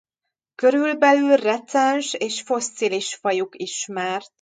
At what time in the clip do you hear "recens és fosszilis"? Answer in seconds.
1.35-3.15